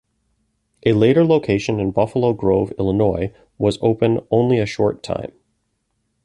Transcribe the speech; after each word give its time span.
A 0.83 0.93
later 0.93 1.23
location 1.23 1.79
in 1.79 1.91
Buffalo 1.91 2.33
Grove, 2.33 2.73
Illinois, 2.79 3.31
was 3.59 3.77
open 3.83 4.19
only 4.31 4.57
a 4.57 4.65
short 4.65 5.03
time. 5.03 5.31